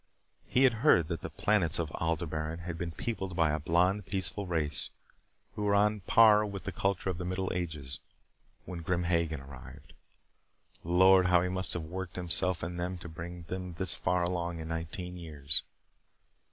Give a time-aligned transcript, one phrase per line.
[0.47, 4.47] He had heard that the planets of Aldebaran had been peopled by a blond peaceful
[4.47, 4.89] race
[5.53, 7.99] who were on a par with the culture of the Middle Ages
[8.65, 9.93] when Grim Hagen arrived.
[10.83, 14.57] Lord, how he must have worked himself and them to bring them this far along
[14.57, 15.61] in nineteen years.